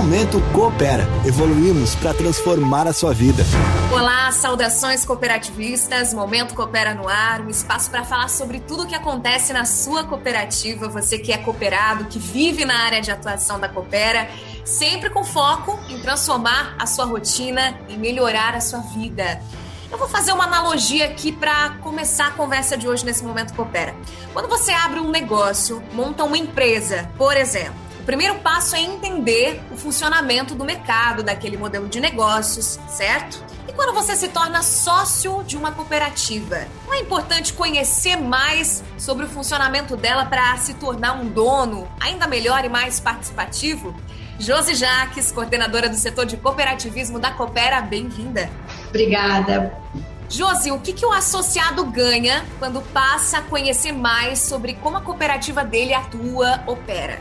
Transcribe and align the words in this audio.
Momento 0.00 0.40
Coopera. 0.54 1.06
Evoluímos 1.26 1.94
para 1.94 2.14
transformar 2.14 2.86
a 2.88 2.92
sua 2.92 3.12
vida. 3.12 3.44
Olá, 3.92 4.32
saudações 4.32 5.04
cooperativistas. 5.04 6.14
Momento 6.14 6.54
Coopera 6.54 6.94
no 6.94 7.06
ar, 7.06 7.42
um 7.42 7.50
espaço 7.50 7.90
para 7.90 8.02
falar 8.02 8.28
sobre 8.28 8.60
tudo 8.60 8.84
o 8.84 8.86
que 8.86 8.94
acontece 8.94 9.52
na 9.52 9.66
sua 9.66 10.02
cooperativa. 10.02 10.88
Você 10.88 11.18
que 11.18 11.30
é 11.30 11.36
cooperado, 11.36 12.06
que 12.06 12.18
vive 12.18 12.64
na 12.64 12.78
área 12.78 13.02
de 13.02 13.10
atuação 13.10 13.60
da 13.60 13.68
Coopera, 13.68 14.26
sempre 14.64 15.10
com 15.10 15.22
foco 15.22 15.78
em 15.90 16.00
transformar 16.00 16.76
a 16.78 16.86
sua 16.86 17.04
rotina 17.04 17.78
e 17.86 17.98
melhorar 17.98 18.54
a 18.54 18.60
sua 18.62 18.80
vida. 18.80 19.42
Eu 19.92 19.98
vou 19.98 20.08
fazer 20.08 20.32
uma 20.32 20.44
analogia 20.44 21.04
aqui 21.04 21.30
para 21.30 21.76
começar 21.82 22.28
a 22.28 22.30
conversa 22.30 22.74
de 22.74 22.88
hoje 22.88 23.04
nesse 23.04 23.22
momento 23.22 23.52
coopera. 23.52 23.94
Quando 24.32 24.48
você 24.48 24.72
abre 24.72 24.98
um 24.98 25.10
negócio, 25.10 25.82
monta 25.92 26.24
uma 26.24 26.38
empresa, 26.38 27.10
por 27.18 27.36
exemplo, 27.36 27.89
primeiro 28.10 28.40
passo 28.40 28.74
é 28.74 28.80
entender 28.80 29.62
o 29.70 29.76
funcionamento 29.76 30.52
do 30.56 30.64
mercado, 30.64 31.22
daquele 31.22 31.56
modelo 31.56 31.86
de 31.86 32.00
negócios, 32.00 32.76
certo? 32.88 33.40
E 33.68 33.72
quando 33.72 33.94
você 33.94 34.16
se 34.16 34.26
torna 34.26 34.62
sócio 34.62 35.44
de 35.44 35.56
uma 35.56 35.70
cooperativa, 35.70 36.66
não 36.88 36.94
é 36.94 36.98
importante 36.98 37.52
conhecer 37.52 38.16
mais 38.16 38.82
sobre 38.98 39.26
o 39.26 39.28
funcionamento 39.28 39.96
dela 39.96 40.26
para 40.26 40.56
se 40.56 40.74
tornar 40.74 41.20
um 41.20 41.28
dono 41.28 41.88
ainda 42.00 42.26
melhor 42.26 42.64
e 42.64 42.68
mais 42.68 42.98
participativo? 42.98 43.94
Josi 44.40 44.74
Jaques, 44.74 45.30
coordenadora 45.30 45.88
do 45.88 45.94
setor 45.94 46.26
de 46.26 46.36
cooperativismo 46.36 47.20
da 47.20 47.30
Coopera, 47.30 47.80
bem-vinda. 47.80 48.50
Obrigada. 48.88 49.72
Josi, 50.28 50.72
o 50.72 50.80
que, 50.80 50.92
que 50.92 51.06
o 51.06 51.12
associado 51.12 51.84
ganha 51.84 52.44
quando 52.58 52.80
passa 52.92 53.38
a 53.38 53.42
conhecer 53.42 53.92
mais 53.92 54.40
sobre 54.40 54.74
como 54.74 54.96
a 54.96 55.00
cooperativa 55.00 55.62
dele 55.62 55.94
atua, 55.94 56.64
opera? 56.66 57.20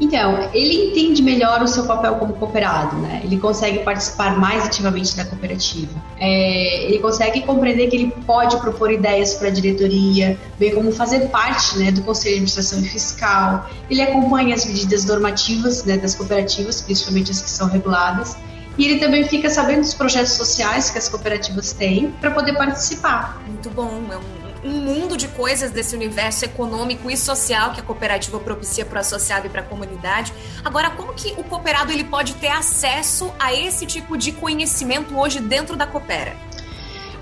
Então, 0.00 0.50
ele 0.52 0.88
entende 0.88 1.22
melhor 1.22 1.62
o 1.62 1.68
seu 1.68 1.84
papel 1.84 2.16
como 2.16 2.34
cooperado, 2.34 2.96
né? 2.96 3.20
Ele 3.24 3.38
consegue 3.38 3.78
participar 3.80 4.38
mais 4.38 4.64
ativamente 4.64 5.16
da 5.16 5.24
cooperativa. 5.24 5.92
É, 6.18 6.84
ele 6.84 6.98
consegue 6.98 7.42
compreender 7.42 7.88
que 7.88 7.96
ele 7.96 8.14
pode 8.26 8.56
propor 8.58 8.90
ideias 8.90 9.34
para 9.34 9.48
a 9.48 9.50
diretoria, 9.50 10.38
ver 10.58 10.74
como 10.74 10.90
fazer 10.90 11.28
parte 11.28 11.78
né, 11.78 11.92
do 11.92 12.02
conselho 12.02 12.30
de 12.30 12.36
administração 12.42 12.80
e 12.80 12.88
fiscal. 12.88 13.68
Ele 13.88 14.02
acompanha 14.02 14.54
as 14.54 14.64
medidas 14.64 15.04
normativas 15.04 15.84
né, 15.84 15.96
das 15.96 16.14
cooperativas, 16.14 16.80
principalmente 16.82 17.30
as 17.30 17.40
que 17.40 17.50
são 17.50 17.68
reguladas. 17.68 18.36
E 18.76 18.84
ele 18.84 18.98
também 18.98 19.22
fica 19.24 19.48
sabendo 19.48 19.82
dos 19.82 19.94
projetos 19.94 20.32
sociais 20.32 20.90
que 20.90 20.98
as 20.98 21.08
cooperativas 21.08 21.72
têm 21.72 22.10
para 22.20 22.32
poder 22.32 22.54
participar. 22.54 23.40
Muito 23.46 23.70
bom, 23.70 24.02
é 24.10 24.16
um 24.16 24.43
um 24.64 24.80
mundo 24.80 25.16
de 25.16 25.28
coisas 25.28 25.70
desse 25.70 25.94
universo 25.94 26.44
econômico 26.44 27.10
e 27.10 27.16
social 27.16 27.72
que 27.72 27.80
a 27.80 27.82
cooperativa 27.82 28.40
propicia 28.40 28.84
para 28.84 28.96
o 28.96 29.00
associado 29.00 29.46
e 29.46 29.50
para 29.50 29.60
a 29.60 29.64
comunidade. 29.64 30.32
Agora, 30.64 30.90
como 30.90 31.12
que 31.12 31.32
o 31.36 31.44
cooperado 31.44 31.92
ele 31.92 32.04
pode 32.04 32.34
ter 32.34 32.48
acesso 32.48 33.32
a 33.38 33.52
esse 33.52 33.84
tipo 33.84 34.16
de 34.16 34.32
conhecimento 34.32 35.16
hoje 35.18 35.40
dentro 35.40 35.76
da 35.76 35.86
Coopera? 35.86 36.34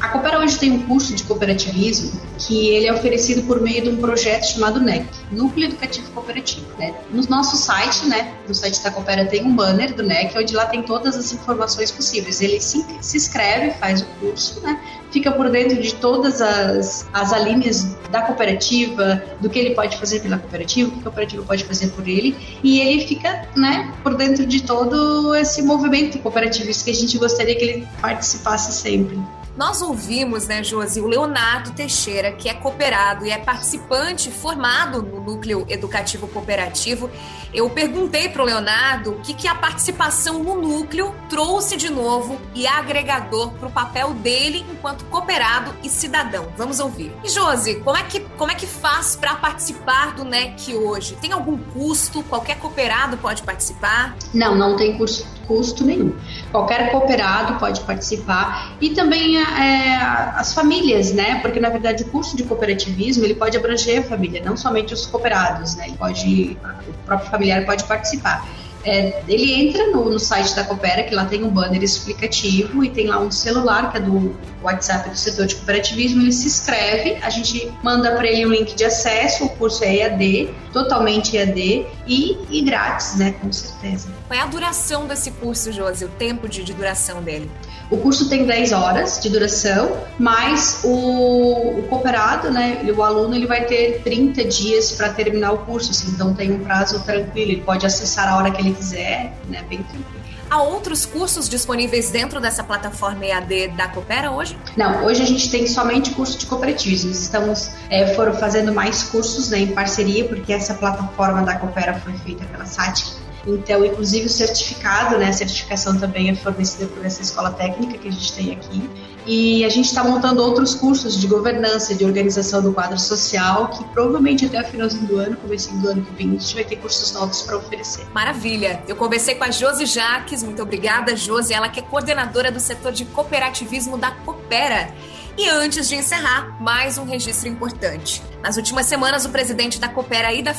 A 0.02 0.08
Coopera 0.08 0.40
hoje 0.40 0.58
tem 0.58 0.72
um 0.72 0.82
curso 0.84 1.14
de 1.14 1.22
cooperativismo 1.22 2.20
que 2.36 2.70
ele 2.70 2.88
é 2.88 2.92
oferecido 2.92 3.46
por 3.46 3.60
meio 3.60 3.82
de 3.84 3.88
um 3.88 3.98
projeto 3.98 4.46
chamado 4.46 4.80
NEC, 4.80 5.06
Núcleo 5.30 5.68
Educativo 5.68 6.10
Cooperativo. 6.10 6.66
Né? 6.76 6.92
No 7.08 7.22
nosso 7.28 7.56
site, 7.56 8.06
né, 8.06 8.34
no 8.48 8.52
site 8.52 8.82
da 8.82 8.90
Coopera 8.90 9.24
tem 9.26 9.44
um 9.44 9.54
banner 9.54 9.94
do 9.94 10.02
NEC, 10.02 10.36
onde 10.36 10.56
lá 10.56 10.66
tem 10.66 10.82
todas 10.82 11.16
as 11.16 11.32
informações 11.32 11.92
possíveis. 11.92 12.40
Ele 12.40 12.60
se, 12.60 12.84
se 13.00 13.16
inscreve, 13.16 13.78
faz 13.78 14.02
o 14.02 14.06
curso, 14.18 14.60
né, 14.60 14.76
fica 15.12 15.30
por 15.30 15.50
dentro 15.50 15.80
de 15.80 15.94
todas 15.94 16.40
as, 16.40 17.06
as 17.12 17.32
alíneas 17.32 17.96
da 18.10 18.22
cooperativa, 18.22 19.22
do 19.40 19.48
que 19.48 19.58
ele 19.58 19.74
pode 19.74 19.96
fazer 19.98 20.20
pela 20.20 20.38
cooperativa, 20.38 20.88
o 20.88 20.92
que 20.92 21.00
a 21.00 21.02
cooperativa 21.02 21.42
pode 21.44 21.64
fazer 21.64 21.88
por 21.88 22.08
ele, 22.08 22.34
e 22.62 22.80
ele 22.80 23.06
fica 23.06 23.46
né, 23.54 23.92
por 24.02 24.14
dentro 24.14 24.46
de 24.46 24.62
todo 24.62 25.34
esse 25.34 25.62
movimento 25.62 26.18
cooperativista 26.18 26.84
que 26.84 26.90
a 26.90 26.94
gente 26.94 27.18
gostaria 27.18 27.54
que 27.54 27.64
ele 27.64 27.88
participasse 28.00 28.72
sempre. 28.72 29.18
Nós 29.56 29.82
ouvimos, 29.82 30.46
né, 30.46 30.64
Josi, 30.64 31.00
o 31.00 31.06
Leonardo 31.06 31.72
Teixeira, 31.72 32.32
que 32.32 32.48
é 32.48 32.54
cooperado 32.54 33.26
e 33.26 33.30
é 33.30 33.36
participante 33.36 34.30
formado 34.30 35.02
no 35.02 35.20
Núcleo 35.20 35.66
Educativo 35.68 36.26
Cooperativo. 36.26 37.10
Eu 37.52 37.68
perguntei 37.68 38.30
para 38.30 38.42
o 38.42 38.46
Leonardo 38.46 39.10
o 39.10 39.20
que, 39.20 39.34
que 39.34 39.46
a 39.46 39.54
participação 39.54 40.42
no 40.42 40.58
núcleo 40.58 41.14
trouxe 41.28 41.76
de 41.76 41.90
novo 41.90 42.40
e 42.54 42.66
agregador 42.66 43.50
para 43.52 43.68
o 43.68 43.70
papel 43.70 44.14
dele 44.14 44.64
enquanto 44.72 45.04
cooperado 45.06 45.74
e 45.84 45.88
cidadão. 45.90 46.48
Vamos 46.56 46.80
ouvir. 46.80 47.12
E 47.22 47.28
Josi, 47.28 47.74
como 47.80 47.98
é 47.98 48.04
que, 48.04 48.20
como 48.20 48.50
é 48.50 48.54
que 48.54 48.66
faz 48.66 49.16
para 49.16 49.34
participar 49.34 50.14
do 50.14 50.24
NEC 50.24 50.74
hoje? 50.74 51.14
Tem 51.20 51.30
algum 51.30 51.58
custo? 51.58 52.22
Qualquer 52.22 52.56
cooperado 52.58 53.18
pode 53.18 53.42
participar? 53.42 54.16
Não, 54.32 54.56
não 54.56 54.76
tem 54.76 54.96
custo, 54.96 55.26
custo 55.46 55.84
nenhum. 55.84 56.14
Qualquer 56.50 56.90
cooperado 56.90 57.58
pode 57.58 57.80
participar 57.82 58.76
e 58.80 58.90
também 58.90 59.38
é, 59.38 59.96
as 60.36 60.54
famílias, 60.54 61.12
né? 61.12 61.40
Porque 61.40 61.60
na 61.60 61.68
verdade 61.68 62.02
o 62.02 62.06
curso 62.06 62.36
de 62.36 62.44
cooperativismo 62.44 63.24
ele 63.24 63.34
pode 63.34 63.56
abranger 63.56 64.00
a 64.00 64.02
família, 64.02 64.42
não 64.44 64.56
somente 64.56 64.92
os 64.94 65.06
cooperados, 65.06 65.74
né? 65.76 65.88
Ele 65.88 65.96
pode, 65.96 66.58
o 66.88 66.92
próprio 67.06 67.30
familiar 67.30 67.64
pode 67.64 67.84
participar. 67.84 68.46
É, 68.84 69.22
ele 69.28 69.52
entra 69.52 69.90
no, 69.90 70.10
no, 70.10 70.18
site 70.18 70.54
da 70.54 70.64
Coopera, 70.64 71.04
que 71.04 71.14
lá 71.14 71.24
tem 71.24 71.44
um 71.44 71.48
banner 71.48 71.82
explicativo 71.82 72.84
e 72.84 72.90
tem 72.90 73.06
lá 73.06 73.20
um 73.20 73.30
celular, 73.30 73.90
que 73.90 73.98
é 73.98 74.00
do 74.00 74.34
WhatsApp 74.62 75.10
do 75.10 75.16
setor 75.16 75.46
de 75.46 75.54
cooperativismo. 75.56 76.22
Ele 76.22 76.32
se 76.32 76.46
inscreve, 76.46 77.16
a 77.22 77.30
gente 77.30 77.72
manda 77.82 78.10
para 78.12 78.26
ele 78.26 78.46
um 78.46 78.50
link 78.50 78.74
de 78.74 78.84
acesso. 78.84 79.44
O 79.44 79.48
curso 79.50 79.84
é 79.84 79.96
EAD, 79.96 80.50
totalmente 80.72 81.36
EAD 81.36 81.86
e, 82.06 82.38
e 82.50 82.62
grátis, 82.62 83.16
né? 83.16 83.34
Com 83.40 83.52
certeza. 83.52 84.08
Qual 84.26 84.38
é 84.38 84.42
a 84.42 84.46
duração 84.46 85.06
desse 85.06 85.30
curso, 85.30 85.70
Josi? 85.70 86.04
O 86.04 86.08
tempo 86.08 86.48
de, 86.48 86.64
de 86.64 86.72
duração 86.72 87.22
dele? 87.22 87.50
O 87.92 87.98
curso 87.98 88.26
tem 88.26 88.46
10 88.46 88.72
horas 88.72 89.20
de 89.20 89.28
duração, 89.28 89.98
mas 90.18 90.80
o, 90.82 91.78
o 91.78 91.82
cooperado, 91.90 92.50
né, 92.50 92.80
o 92.96 93.02
aluno, 93.02 93.34
ele 93.34 93.46
vai 93.46 93.66
ter 93.66 94.00
30 94.02 94.44
dias 94.46 94.92
para 94.92 95.10
terminar 95.10 95.52
o 95.52 95.58
curso, 95.58 95.90
assim, 95.90 96.10
então 96.10 96.32
tem 96.32 96.50
um 96.50 96.60
prazo 96.60 97.00
tranquilo, 97.00 97.50
ele 97.50 97.60
pode 97.60 97.84
acessar 97.84 98.28
a 98.28 98.38
hora 98.38 98.50
que 98.50 98.62
ele 98.62 98.71
quiser, 98.74 99.32
né, 99.48 99.64
bem 99.68 99.82
tranquilo. 99.82 100.22
Há 100.50 100.62
outros 100.62 101.06
cursos 101.06 101.48
disponíveis 101.48 102.10
dentro 102.10 102.38
dessa 102.38 102.62
plataforma 102.62 103.24
EAD 103.24 103.68
da 103.68 103.88
Coopera 103.88 104.30
hoje? 104.30 104.56
Não, 104.76 105.04
hoje 105.04 105.22
a 105.22 105.24
gente 105.24 105.50
tem 105.50 105.66
somente 105.66 106.10
curso 106.10 106.36
de 106.36 106.44
cooperativismo. 106.44 107.10
Estamos 107.10 107.70
é, 107.88 108.14
foram 108.14 108.34
fazendo 108.34 108.70
mais 108.70 109.04
cursos 109.04 109.48
né, 109.48 109.60
em 109.60 109.68
parceria, 109.68 110.28
porque 110.28 110.52
essa 110.52 110.74
plataforma 110.74 111.42
da 111.42 111.56
Coopera 111.56 111.94
foi 111.94 112.12
feita 112.18 112.44
pela 112.44 112.66
SATIC 112.66 113.21
então, 113.46 113.84
inclusive 113.84 114.26
o 114.26 114.30
certificado, 114.30 115.18
né, 115.18 115.28
a 115.28 115.32
certificação 115.32 115.98
também 115.98 116.30
é 116.30 116.34
fornecida 116.34 116.86
por 116.86 117.04
essa 117.04 117.22
escola 117.22 117.50
técnica 117.50 117.98
que 117.98 118.08
a 118.08 118.12
gente 118.12 118.32
tem 118.32 118.52
aqui. 118.52 118.88
E 119.24 119.64
a 119.64 119.68
gente 119.68 119.86
está 119.86 120.02
montando 120.02 120.42
outros 120.42 120.74
cursos 120.74 121.20
de 121.20 121.28
governança, 121.28 121.94
de 121.94 122.04
organização 122.04 122.60
do 122.60 122.72
quadro 122.72 122.98
social, 122.98 123.68
que 123.68 123.84
provavelmente 123.84 124.46
até 124.46 124.60
o 124.60 124.64
finalzinho 124.64 125.06
do 125.06 125.16
ano, 125.16 125.36
começo 125.36 125.72
do 125.76 125.88
ano 125.88 126.02
que 126.02 126.12
vem, 126.14 126.30
a 126.30 126.40
gente 126.40 126.54
vai 126.54 126.64
ter 126.64 126.76
cursos 126.76 127.12
novos 127.12 127.42
para 127.42 127.56
oferecer. 127.56 128.04
Maravilha! 128.12 128.82
Eu 128.88 128.96
conversei 128.96 129.36
com 129.36 129.44
a 129.44 129.50
Josi 129.50 129.86
Jaques, 129.86 130.42
muito 130.42 130.60
obrigada, 130.60 131.14
Josi, 131.16 131.54
ela 131.54 131.68
que 131.68 131.78
é 131.78 131.82
coordenadora 131.82 132.50
do 132.50 132.58
setor 132.58 132.90
de 132.90 133.04
cooperativismo 133.04 133.96
da 133.96 134.10
Coopera. 134.10 134.92
E 135.36 135.48
antes 135.48 135.88
de 135.88 135.96
encerrar, 135.96 136.60
mais 136.60 136.98
um 136.98 137.04
registro 137.04 137.48
importante. 137.48 138.22
Nas 138.42 138.58
últimas 138.58 138.84
semanas, 138.84 139.24
o 139.24 139.30
presidente 139.30 139.80
da 139.80 139.88
Coopera 139.88 140.30
e 140.32 140.42
da 140.42 140.52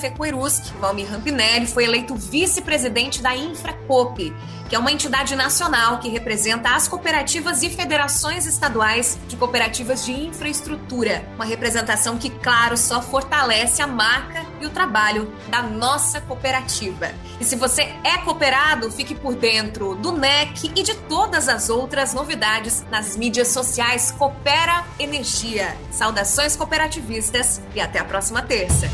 Valmir 0.79 1.07
Rampinelli, 1.09 1.67
foi 1.67 1.83
eleito 1.83 2.15
vice-presidente 2.15 3.21
da 3.21 3.35
Infracoop, 3.35 4.33
que 4.67 4.75
é 4.75 4.79
uma 4.79 4.91
entidade 4.91 5.35
nacional 5.35 5.99
que 5.99 6.09
representa 6.09 6.75
as 6.75 6.87
cooperativas 6.87 7.61
e 7.61 7.69
federações 7.69 8.47
estaduais 8.47 9.19
de 9.27 9.37
cooperativas 9.37 10.03
de 10.05 10.11
infraestrutura. 10.11 11.23
Uma 11.35 11.45
representação 11.45 12.17
que, 12.17 12.31
claro, 12.31 12.75
só 12.75 12.99
fortalece 12.99 13.79
a 13.79 13.87
marca 13.87 14.43
e 14.63 14.65
o 14.65 14.69
trabalho 14.69 15.31
da 15.49 15.61
nossa 15.61 16.21
cooperativa. 16.21 17.11
E 17.39 17.43
se 17.43 17.55
você 17.55 17.93
é 18.03 18.17
cooperado, 18.23 18.89
fique 18.91 19.13
por 19.13 19.35
dentro 19.35 19.95
do 19.95 20.13
NEC 20.13 20.71
e 20.75 20.83
de 20.83 20.95
todas 20.95 21.49
as 21.49 21.69
outras 21.69 22.13
novidades 22.13 22.85
nas 22.89 23.15
mídias 23.17 23.49
sociais 23.49 24.11
Coopera 24.11 24.85
Energia. 24.97 25.75
Saudações 25.91 26.55
cooperativistas 26.55 27.61
e 27.75 27.81
até 27.81 27.99
a 27.99 28.05
próxima 28.05 28.41
terça. 28.41 28.89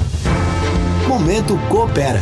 Momento 1.08 1.58
Coopera. 1.70 2.22